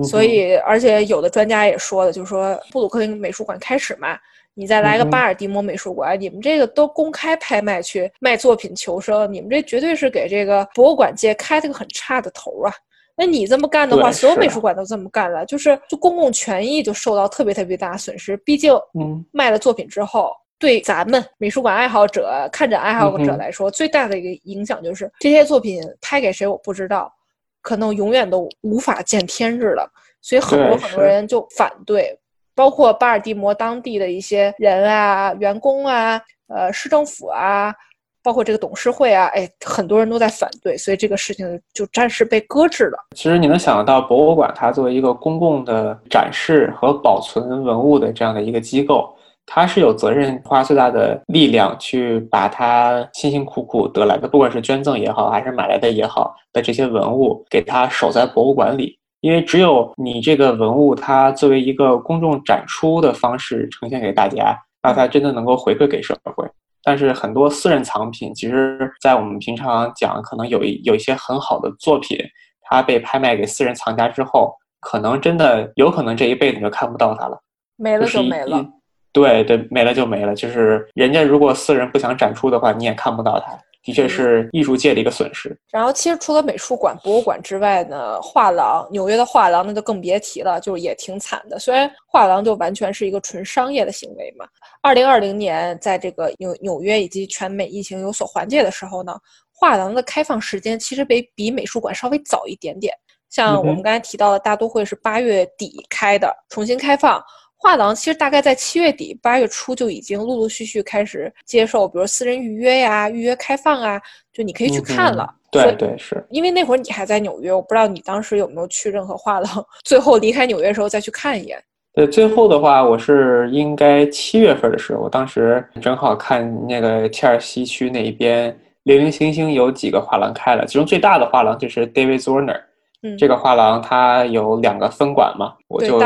[0.03, 4.19] 所以，而且有的专家也说了，就是说布鲁克林美术馆开始嘛。
[4.55, 12.73] 你再来个巴尔的摩美术馆，你们这个都公开拍卖去卖作品求生，你们这绝对是给这个博物馆界开了个很差的头啊！
[13.17, 18.37] 那你这么干的话，所有美术馆都这么干了，就是就公共权益就受到特别特别大的损失。
[18.39, 27.13] 毕竟嗯卖了作品之后，对咱们美术馆爱好者、看展爱好者来说，最大的一个影响就是这些作品拍给谁我不知道，
[27.61, 29.89] 可能永远都无法见天日了。
[30.21, 32.19] 所以很多很多人就反对，
[32.55, 37.75] 包括巴尔的摩当地的一些人啊、员工啊、呃市政府啊。
[38.23, 42.97] 包括这个董事会啊，哎，很多人都在反对，所以这个事情就暂时被搁置了。
[43.15, 49.15] 其实你能想得到，博物馆它作为一个公共的展示和保存文物的这样的一个机构，
[49.45, 58.99] 它是有责任花最大的力量去把它辛辛苦苦得来的，不管是捐赠也好，还是买来的也好的这些文物，给它守在博物馆里。
[59.25, 66.47] 因为只有你这个文物，它作为一个公众展出的方式呈现给大家，那它真的能够回馈给社会。
[66.83, 72.19] 但是很多私人藏品，其实，在我们平常讲，可能有一有一些很好的作品，
[72.61, 77.41] 它被拍卖给私人藏家之后，可能真的有可能这一辈子就看不到它了，
[77.77, 78.59] 没了就没了。
[78.59, 78.69] 一
[79.11, 80.35] 对对，没了就没了。
[80.35, 85.55] 就是人家如果私人不想展出的话，你也看不到它，的确是艺术界的一个损失。
[85.71, 91.59] 然后，其实除了美术馆、博物馆之外呢，画廊，纽约的画廊那就更别提了，就是也挺惨的。
[91.59, 94.47] 虽然画廊就完全是一个纯商业的行为嘛。
[94.81, 99.15] 二零二零年，在这个纽纽约以及全美疫情有所缓解的时候呢，
[99.53, 102.95] 画廊的开放时间其实比比美术馆稍微早一点点。
[103.29, 107.23] 像我们刚才提到的大都会是八月底开的，重新开放。
[107.65, 113.99] 画廊其实大概在七月底、八月初就已经陆陆续续开始接受，比如私人预约呀、预约开放啊，
[114.35, 115.25] 就你可以去看了。
[115.25, 121.57] 嗯对对是，因为那会儿你还在纽约，我不知道你当时有没有去任何画廊，最后离开纽约的时候再去看一眼。
[121.95, 132.61] 对，最后的话，我是应该七月份的时候，我当时正好看那个切尔西区那一边零零星星有几个画廊开了，其中最大的画廊就是 David Zorner。
[133.05, 136.01] 嗯，这个画廊它有两个分馆嘛，我就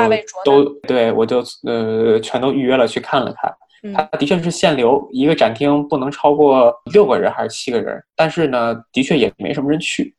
[0.44, 3.50] 都对我就呃全都预约了去看了看。
[3.84, 10.12] 嗯它的确是限流，一个展厅不能超过六个人还是七个人，但是呢，的确也没什么人去。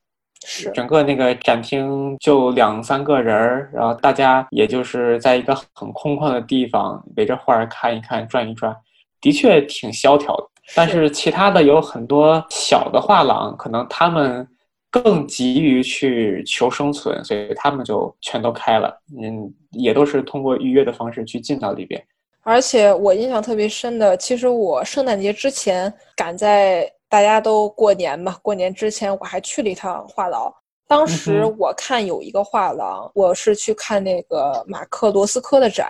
[0.45, 8.73] 是整个那个展厅就两三个人儿，然后大家也就是在一个很空旷的地方围着画儿看一看、转一转，
[9.19, 10.43] 的确挺萧条的。
[10.73, 14.47] 但是其他的有很多小的画廊，可能他们
[14.91, 18.95] 更急于去求生存，所以他们就全都开了。
[19.21, 22.03] 嗯，也都是通过预约的方式去进到里边。
[22.41, 30.51] 而且我印象特别深的，其实我圣诞节之前赶在大家都过年嘛，过年之前我还去了一趟画廊。
[30.87, 35.87] 当时我看有一个画廊，我是去看那个马克罗斯科的展，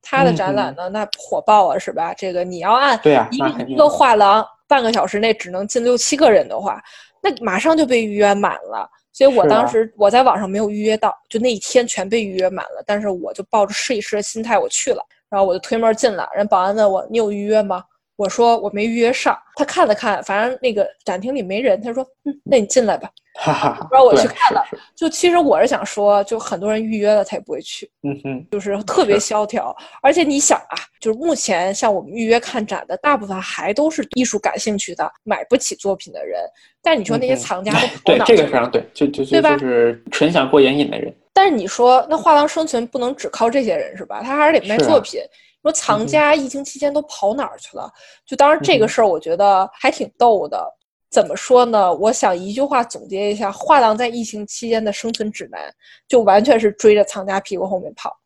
[0.00, 2.14] 他的展览呢，那火爆啊，是吧？
[2.14, 2.98] 这个你要按
[3.30, 6.80] 一个一个画廊半个小时内只能进六七个人的话，
[7.22, 8.88] 那马上就被预约满了。
[9.12, 12.84] 所以我当时我在网上没有预约到，就那一天全被预约满了。
[12.86, 17.82] 但是我就抱着试一试的心态我去了，然后我就推门进了，人保安问我你有预约吗？
[18.18, 19.38] 我说我没预约上。
[19.54, 23.08] 他看了看，反正那个展厅里没人，他说嗯，那你进来吧。
[23.40, 23.88] 哈哈哈。
[23.92, 27.88] 然后我去看了是是就其实我是想说，就很多人预约了他也不会去。
[28.02, 29.74] 嗯哼，就是特别萧条。
[30.02, 36.40] 而且你想啊，就是目前像我们预约看展的，大部分还都是艺术感兴趣的、买不起作品的人。
[36.82, 37.72] 但你说那些藏家
[38.04, 38.18] 对？
[38.26, 41.14] 这个非常对，就就就对吧就是纯想过眼瘾的人。
[41.32, 44.20] 但是你说那画廊生存不能只靠这些人是吧？
[44.24, 45.20] 他还是得卖是啊作品。
[45.68, 47.92] 说藏家疫情期间都跑哪儿去了？
[48.24, 50.66] 就当然这个事儿，我觉得还挺逗的。
[51.10, 51.92] 怎么说呢？
[51.92, 55.60] 我想一句话总结一下，画廊在疫情期间的生存指南，
[56.08, 58.16] 就完全是追着藏家屁股后面跑。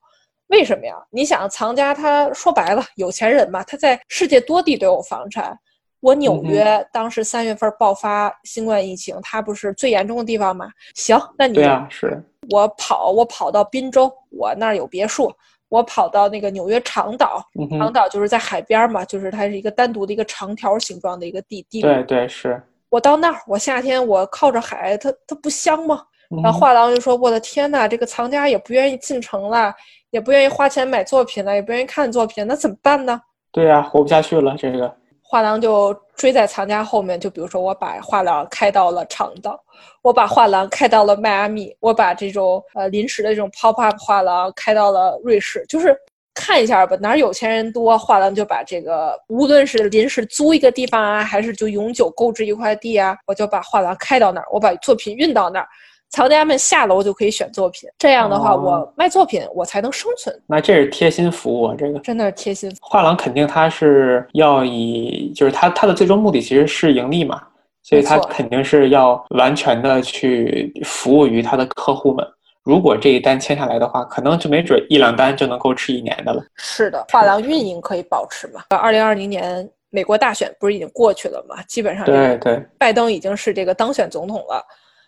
[0.49, 0.95] 为什么呀？
[1.11, 5.59] 你想，藏家他说白了，有钱人嘛，他在世界多地都有房产。
[5.99, 10.69] 我纽约当时三月份爆发新冠疫情，它不是最严重的地方吗？
[10.95, 15.33] 行，那你对啊，是，我跑，我跑到滨州，我那儿有别墅。
[15.73, 21.81] 我跑到那个纽约长岛，嗯，长岛就是在海边嘛，就是它是一个单独的一个长条形状的一个地地。
[21.81, 22.63] 对对是。
[22.91, 26.03] 我到那儿，我夏天我靠着海，它它不香吗？
[26.31, 29.75] 嗯然后画廊就说：“我的天呐，这个藏家也不愿意进城了，
[30.11, 33.21] 也不愿意花钱买作品了，也不愿意看作品，那怎么办呢？”
[33.53, 34.95] 对呀、活不下去了，这个。
[35.33, 39.59] 画廊就追在藏家后面，就比如说我把画廊开到了长岛，
[40.03, 45.97] 我把画廊开到了迈阿密，我把这种呃临时的这种 pop up 画廊开到了瑞士，就是
[46.35, 55.67] 看一下吧，哪有钱人多，画廊就把这个无论是临时租一个地方啊，还是就永久购置一块地啊，我就把画廊开到那儿，我把作品运到那儿。
[56.13, 62.71] 藏家们下楼就可以选作品，这样的话，哦我卖作品我才能生存，那这是贴心服务啊，这个真的是贴心。
[62.83, 67.43] 画廊肯定它是要以，就是它它的最终目的其实是盈利嘛，
[67.83, 72.25] 所以他肯定是要完全的去服务于他的客户们。
[72.63, 76.45] 如果这一单签下来的话，可能就没准一两单就能够吃一年的了。
[76.57, 78.61] 是的，画廊运营可以保持嘛？
[78.69, 81.63] 二零二零年美国大选不是已经过去了嘛？
[81.63, 84.63] 基本上对对，拜登已经是这个当选总统了。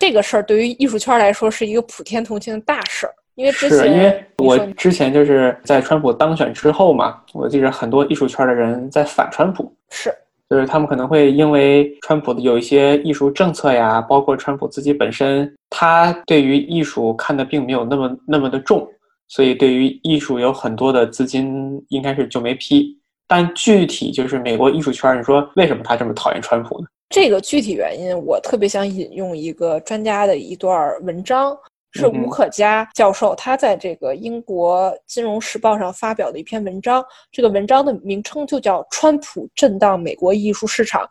[0.07, 10.15] 这个事儿对于艺术圈来说是一个普天同庆的大事儿，因为之前是因为我之前就是在川普当选之后嘛，我记得很多艺术圈的人在反川普，是
[10.51, 18.87] 就是他们可能会因为川普的有一些艺术政策呀，包括川普自己本身，他对于艺术看的并没有那么那么的重，
[19.29, 22.95] 所以对于艺术有很多的资金应该是就没批。
[23.27, 26.87] 但具体就是美国艺术圈，你说为什么他这么讨厌川普呢？
[27.15, 31.57] 这个具体原因，我特别想引用一个专家的一段文章，
[31.93, 37.05] 是吴可嘉教授他在这个英国《金融时报》上发表的一篇文章。
[37.31, 41.03] 这个文章的名称就叫《川普震荡美国艺术市场》。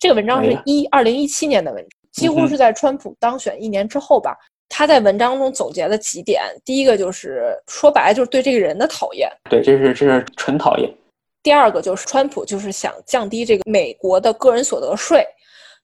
[0.00, 4.36] 这个文章是一二零一七年的文章，几乎是在川普当选一年之后吧。
[4.68, 10.92] 他在文章中总结了几点，第一个就是说白了就是对这个人的讨厌，对，这是这是纯讨厌。
[11.40, 15.24] 第二个就是川普就是想降低这个美国的个人所得税。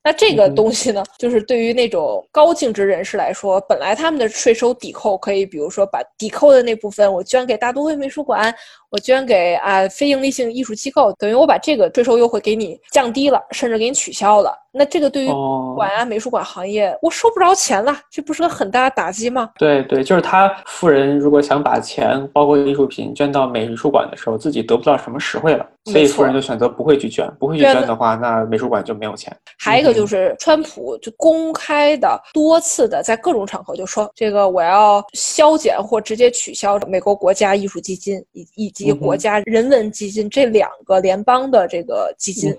[0.08, 8.54] 那这个东西呢，就是对于那种高净值人士来说，本来他们的税收抵扣可以，比如说把抵扣的那部分我捐给大都会美术馆，
[8.90, 14.52] 我捐给啊非营利性艺术机构，等于我把这个税收优惠给你降低了，甚至给你取消了。
[14.70, 19.50] 那这个对于哦馆啊、美术馆行业，我收不着钱了，这不是个很大的打击吗？
[19.58, 29.34] 对对，就是他富人如果想把钱，包括艺术品捐到美术馆的时候，自己得不到什么实惠了，所以富人就选择不会去捐，不会去捐的话，那美术馆就没有钱。
[29.58, 42.56] 还有一个就嗯是川普就公开的多次的在各种场合就说，这个我要削减或直接取消美国国家艺术基金以以及国家人文基金这两个联邦的这个基金。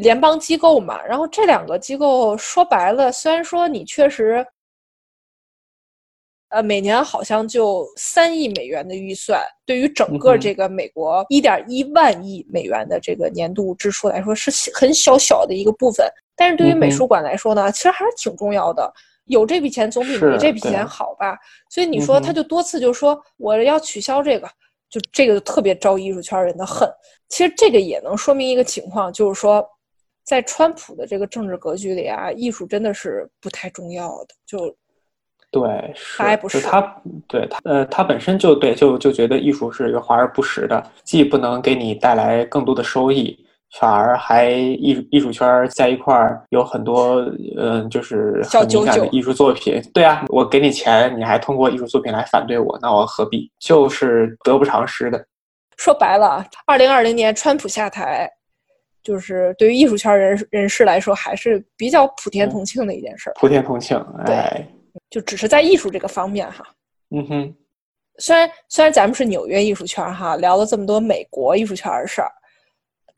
[0.00, 4.42] 联邦机构嘛，然后这两个机构说白了，虽然说你确实，
[6.48, 16.06] 呃，每年好像就三亿美元的预算，对于整个这个美国一点一万亿美元的这个年度支出来说，是很小小的一个部分。
[16.34, 18.90] 但是对于美术馆来说呢，其实还是挺重要的。
[19.26, 21.38] 有这笔钱总比没这笔钱好吧？
[21.68, 24.48] 所以你说他就多次就说我要取消这个，
[24.92, 26.86] 就这个就特别招艺术圈人的恨。
[27.30, 29.66] 其实这个也能说明一个情况，就是说，
[30.22, 34.34] 在川普的这个政治格局里啊，艺术真的是不太重要的。
[34.44, 34.76] 就
[35.50, 43.38] 对，还不是他，对他，呃，他本身就对，就就觉得艺术是一个华而不实的，既不能给你带来更多的收益，
[43.78, 47.16] 反而还艺术艺术圈儿在一块儿有很多，
[47.56, 49.82] 嗯、就是小很敏感九九的艺术作品。
[49.94, 53.50] 对啊，我给你钱，你还通过艺术作品来反对我，那我何必？
[53.58, 55.24] 就是得不偿失的。
[55.78, 58.30] 说白了，二零二零年川普下台，
[59.02, 63.32] 就是对于艺术圈人人士来说，还是比较普天同庆的一件事儿。
[63.36, 64.68] 普天同庆，对哎，
[65.08, 66.62] 就只是在艺术这个方面哈。
[67.10, 67.54] 嗯哼，
[68.18, 72.30] 虽然虽然咱们是纽约艺术圈儿哈，聊了这么多美国艺术圈儿的事儿，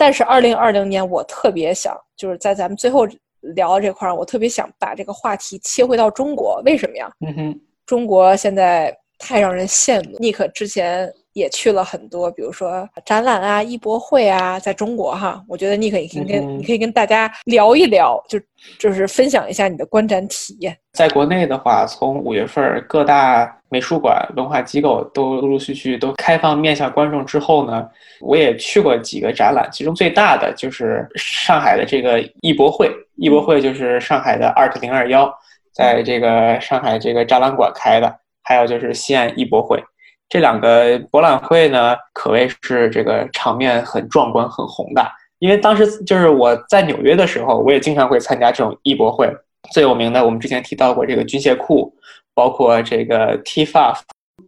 [0.05, 3.09] 但是二零二零年我特别想，就是在咱们最后
[3.41, 6.61] 聊的这块儿，我特别想把这个话题切回到中国。
[6.67, 7.11] 为什么呀？
[7.27, 10.19] 嗯哼，中国现在太让人羡慕。
[10.19, 18.41] 尼克之前也去了很多，比如说展览啊、艺博会啊，在中国哈，我觉得尼克可以跟、嗯你可以跟大家聊一聊，就
[18.79, 20.77] 就是分享一下你的观展体验。
[20.93, 27.87] 在国内的话，从五月份儿各大美术馆、文化机构都陆陆续续都开放面向观众之后呢，
[28.21, 32.89] 我也去过几个展览，其中最大的就是上海的这个艺博会。
[33.17, 35.33] 艺博会就是上海的 Art 零二幺，
[35.73, 39.83] 在这个上海这个展览馆开的，还有就是西安艺博会。
[40.29, 45.13] 这两个博览会呢，可谓是这个场面很壮观、很宏大。
[45.39, 49.31] 因为当时就是我在纽约的时候，我也经常会参加这种艺博会。
[49.73, 51.95] 最有名的，我们之前提到过这个军械库，
[52.35, 53.99] 包括这个 TFAF。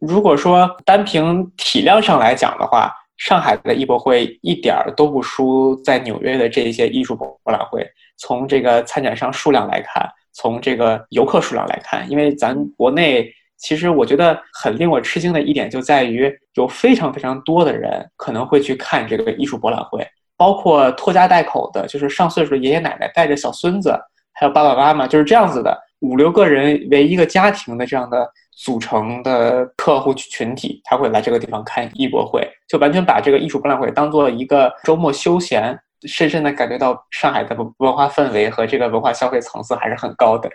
[0.01, 7.87] 如果说单凭体量上来讲的话，上海的艺博会一点儿都不输在纽约的这一些艺术博览会。
[8.19, 20.07] 从这个参展商数量来看，从这个游客数量来看，因为咱国内其实我觉得很令我吃惊的一点就在于，有非常非常多的人可能会去看这个艺术博览会，
[20.37, 23.99] 包括拖家带口的，就是上岁数的爷爷奶奶带着小孙子，
[24.35, 35.79] 还有爸爸妈妈，就是这样子的五六个人为一个家庭的这样的组成的客户群体，他会来这个地方看艺博会，就完全把这个艺术博览会当做一个周末休闲。
[36.07, 40.49] 深深的感觉到上海的文化氛围和这个文化消费层次还是很高的。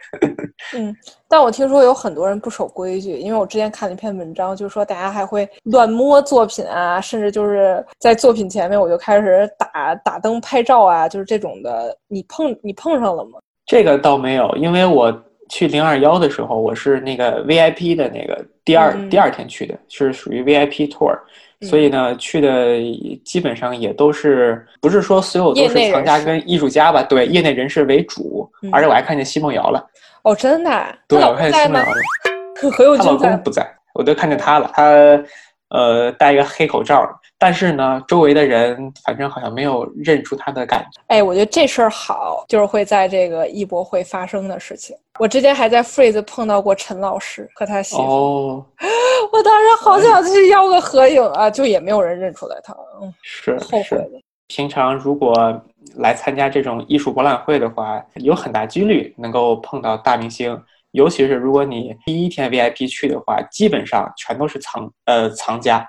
[0.75, 0.95] 嗯，
[1.27, 11.95] 但我听说有很多人不守规矩，因为我之前看了一篇文章，就是说大家还会乱摸作品啊，甚至就是在作品前面我就开始打打灯拍照啊，就是这种的。
[12.07, 13.39] 你碰你碰上了吗？
[13.65, 15.13] 这个倒没有，因为我
[15.49, 21.13] 去零二幺的时候，我是那个 VIP 的那个第二、嗯第二天去的，是属于 VIP tour，、
[21.59, 22.79] 嗯所以呢，去的
[23.23, 27.03] 基本上也都是不是说所有都是藏家跟艺术家吧？
[27.03, 29.85] 对，业内人士为主，嗯而且我还看见奚梦瑶了，
[30.23, 30.95] 哦，真的啊？
[31.07, 31.89] 对，她我看见奚梦瑶？
[31.89, 31.95] 了。
[32.71, 33.43] 何猷她老公。
[33.43, 34.69] 不在，我都看见她了。
[34.73, 34.83] 她
[35.69, 37.07] 呃戴一个黑口罩，
[37.39, 41.01] 但是呢，周围的人反正好像没有认出她的感觉。
[41.07, 44.95] 哎，我觉得这事儿好，就是会在这个艺博会发生的事情。
[45.19, 48.65] 我之前还在 Freeze 碰到过陈老师和他媳妇，哦，
[49.31, 53.65] 我当时好想去要个合影啊，就也没有人认出来他，嗯，是是。
[53.65, 54.21] 后悔了。
[54.47, 55.33] 平常如果
[55.95, 60.61] 来参加这种艺术博览会的话，有很大几率能够碰到大明星。
[60.91, 65.87] 尤其是如果你第一天 VIP 去的话，基本上全都是藏呃藏家。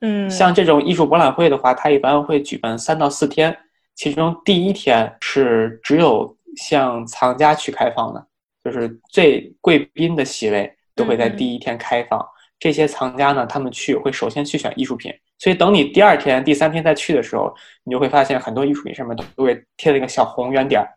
[0.00, 3.56] 嗯，像这种艺术博览会的话，它一般会举办三到四天，
[3.94, 8.26] 其中第一天是只有向藏家去开放的，
[8.62, 12.22] 就是最贵宾的席位都会在第一天开放。
[12.58, 20.88] 这些藏家呢，他们去会首先去选艺术品，所以等你第二天、第三天再去的时候，你就会发现很多艺术品上面都会贴了一个小红圆点儿。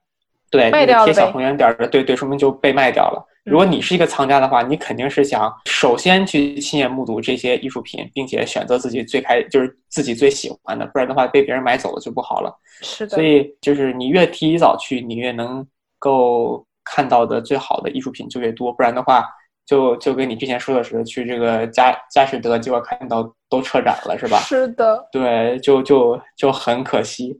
[0.49, 3.25] 对，贴小红圆点儿的，对对，说明就被卖掉了。
[3.43, 12.53] 如果你是一个藏家的话，你肯定是想首先去亲眼目睹这些艺术品，并且选择自己最开就是自己最喜欢的，不然的话被别人买走了就不好了。
[12.81, 15.65] 是的，所以就是你越提早去，你越能
[15.99, 19.25] 够看到的最好的艺术品就越多，不然的话，
[19.67, 24.37] 就就跟你之前说的似的，去这个佳佳士得，结果看到都撤展了，是吧？
[24.39, 27.39] 是的，对，就就就很可惜。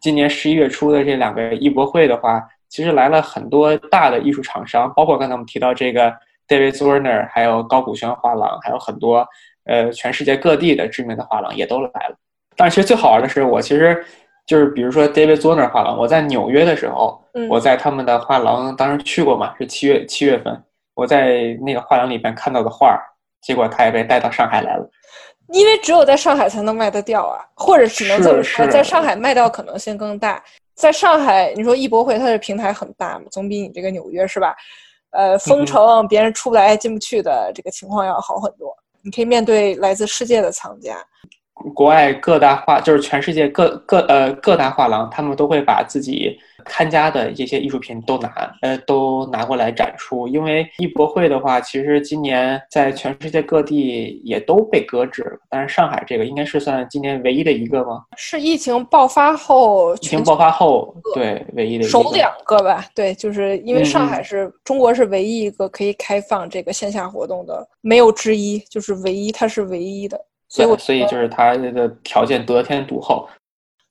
[0.00, 6.10] 今年十一月初的这两个艺博会的话，其实来了很多大的艺术厂商，包括刚才我们提到这个
[6.48, 9.26] David Zwirner，还有高古轩画廊，还有很多
[9.66, 12.16] 呃全世界各地的知名的画廊也都来了。
[12.56, 14.02] 但是其实最好玩的是，我其实
[14.46, 20.62] 就是比如说 David Zwirner 画廊，我在纽约的时候，嗯我在他们的画廊当时去过嘛，是七月七月份，
[20.98, 22.98] 我在那个画廊里边看到的画儿，
[23.40, 24.90] 结果他也被带到上海来了。
[25.52, 30.42] 因为只有在上海才能卖得掉啊，或者只能这么说，在上海卖掉可能性更大。
[30.74, 34.56] 在上海，你说艺博会它的平台很大嘛，总比你这个纽约是吧？
[35.10, 38.76] 呃，封城，别人出不来进不去的这个情况要好很多。
[39.00, 40.96] 你可以面对来自世界的藏家，
[41.76, 46.36] 国外各大画，就是全世界各各呃各大画廊，他们都会把自己
[46.68, 50.28] 看家的这些艺术品都拿呃都拿过来展出。
[50.28, 58.02] 因为艺博会的话，其实今年在全世界各地也都被搁置了，但是上海这个应该是算今年唯一的一个吗？
[58.16, 61.88] 是疫情爆发后疫情爆发后，对唯一的一个。
[61.88, 70.20] 首两个吧，对，就是因为上海嗯是中国是唯一一个可以开放这个线下活动的，没有之一，就是唯一，它是唯一的。
[70.50, 73.28] 所以，所以就是它的条件得天独厚。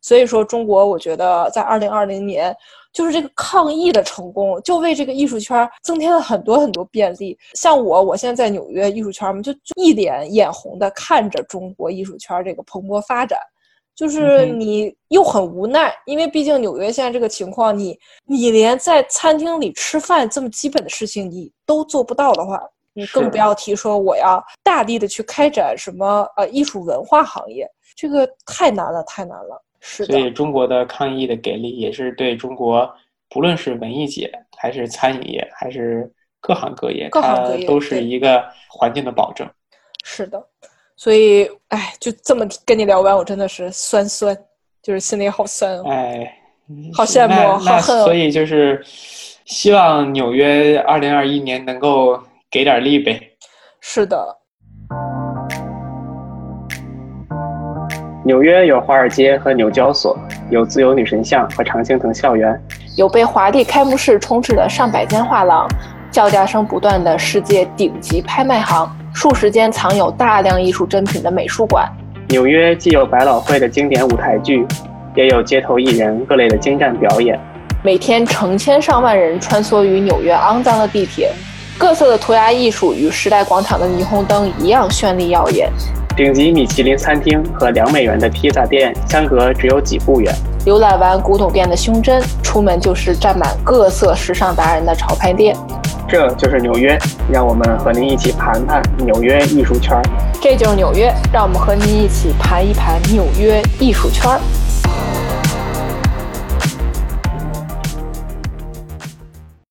[0.02, 2.56] 所以说，中国我觉得在二零二零年，
[2.94, 7.38] 就是这个抗疫的成功，就为这个艺术圈增添了很多很多便利。
[7.54, 13.40] 像我，我现在在纽约艺术圈嘛，就就一脸眼红的看着中国艺术圈这个蓬勃发展。
[13.96, 22.62] 就是你又很无奈，因为毕竟纽约现在这个情况，你你连在餐厅里吃饭这么基本的事情你都做不到的话，
[22.94, 29.60] 你更不要提说我要大力的去开展什么呃艺术文化行业，这个太难了，太难了。
[29.80, 32.92] 是所，以中国的抗疫的给力，也是对中国
[33.30, 39.48] 不论是文艺界，还是餐饮业，还是各行各业，各行各业它都是一个环境的保证。
[40.04, 40.42] 是的，
[40.96, 44.38] 所以哎，就这么跟你聊完，我真的是酸酸，
[44.82, 45.84] 就是心里好酸哦。
[45.90, 46.40] 哎，
[46.94, 48.82] 好羡慕好恨哦所以就是
[49.46, 53.20] 希望纽约二零二一年能够给点力呗。
[53.80, 54.37] 是的，
[58.28, 60.20] 纽约有华尔街和纽交所，
[60.50, 62.62] 有自由女神像和常青藤校园。
[62.98, 65.66] 有被华丽开幕式充斥的上百间画廊，
[66.12, 71.90] 叫价声不断的世界顶级拍卖行，数十间藏有大量艺术珍品的美术馆。
[72.28, 74.68] 纽约既有百老汇的经典舞台剧，
[75.16, 77.40] 也有街头艺人各类的精湛表演。
[77.82, 81.32] 每天成千上万人穿梭于纽约肮脏的地铁，
[81.78, 85.72] 各色的涂鸦艺术与时代广场的霓虹灯一样绚丽耀眼。
[86.18, 90.34] 顶级米其林餐厅和两美元的披萨店相隔只有几步远。
[90.66, 95.56] 浏览完古董店的胸针，出门就是站满各色时尚达人的潮牌店。
[96.08, 96.98] 这就是纽约，
[97.32, 100.02] 让我们和您一起盘盘纽约艺术圈儿。
[100.42, 104.40] 这就是纽约，让我们和您一起盘一盘纽约艺术圈儿。